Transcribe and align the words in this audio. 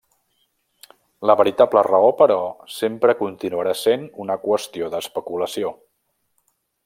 La 1.29 1.35
veritable 1.41 1.83
raó, 1.87 2.07
però, 2.21 2.39
sempre 2.77 3.15
continuarà 3.21 3.77
sent 3.83 4.09
una 4.25 4.39
qüestió 4.47 4.91
d'especulació. 4.95 5.75